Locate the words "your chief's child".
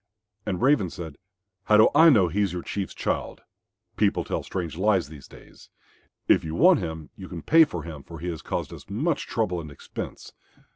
2.53-3.41